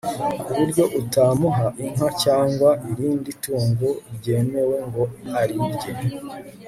[0.43, 5.03] ku buryo utamuha inka cyangwa irindi tungo ryemewe ngo
[5.39, 5.89] arirye